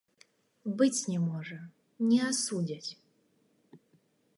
[0.79, 1.59] Быць не можа,
[2.09, 2.89] не асудзяць.